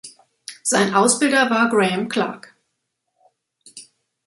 Sein 0.63 0.95
Ausbilder 0.95 1.47
war 1.51 1.69
Graham 1.69 2.09
Clark. 2.09 2.55